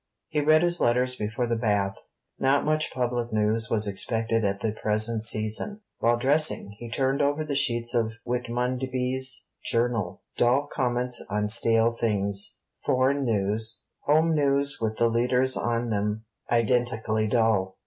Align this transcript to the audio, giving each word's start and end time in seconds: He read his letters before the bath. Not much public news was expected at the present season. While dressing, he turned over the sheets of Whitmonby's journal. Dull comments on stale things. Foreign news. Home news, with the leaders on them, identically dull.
He 0.29 0.41
read 0.41 0.63
his 0.63 0.79
letters 0.79 1.15
before 1.15 1.45
the 1.45 1.55
bath. 1.55 1.95
Not 2.39 2.65
much 2.65 2.91
public 2.91 3.31
news 3.31 3.69
was 3.69 3.85
expected 3.85 4.43
at 4.43 4.61
the 4.61 4.71
present 4.71 5.21
season. 5.23 5.81
While 5.99 6.17
dressing, 6.17 6.75
he 6.79 6.89
turned 6.89 7.21
over 7.21 7.45
the 7.45 7.53
sheets 7.53 7.93
of 7.93 8.13
Whitmonby's 8.25 9.47
journal. 9.63 10.23
Dull 10.37 10.65
comments 10.65 11.23
on 11.29 11.49
stale 11.49 11.91
things. 11.91 12.57
Foreign 12.83 13.25
news. 13.25 13.83
Home 14.05 14.33
news, 14.33 14.79
with 14.81 14.97
the 14.97 15.07
leaders 15.07 15.55
on 15.55 15.91
them, 15.91 16.25
identically 16.51 17.27
dull. 17.27 17.77